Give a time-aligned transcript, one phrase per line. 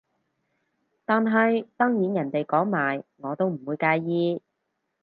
[1.05, 4.41] 但係當然人哋講埋我都唔會介意